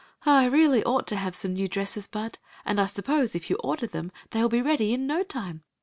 "I 0.25 0.45
really 0.45 0.83
ought 0.83 1.05
to 1.09 1.15
have 1.15 1.35
some 1.35 1.53
new 1.53 1.67
dresses. 1.67 2.07
Bud. 2.07 2.39
And 2.65 2.79
I 2.81 2.87
suppose 2.87 3.35
if 3.35 3.51
you 3.51 3.55
order 3.57 3.85
them 3.85 4.11
they 4.31 4.41
will 4.41 4.49
be 4.49 4.59
ready 4.63 4.95
in 4.95 5.05
no 5.05 5.21
time. 5.21 5.61